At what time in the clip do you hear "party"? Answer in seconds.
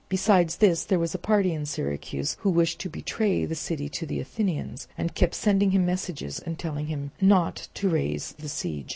1.19-1.53